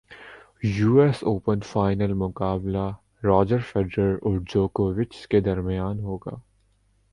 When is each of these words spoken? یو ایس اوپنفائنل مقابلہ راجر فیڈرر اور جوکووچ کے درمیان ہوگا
یو 0.67 0.95
ایس 0.99 1.23
اوپنفائنل 1.23 2.13
مقابلہ 2.13 2.87
راجر 3.23 3.59
فیڈرر 3.71 4.15
اور 4.21 4.39
جوکووچ 4.49 5.27
کے 5.27 5.39
درمیان 5.41 5.99
ہوگا 5.99 6.35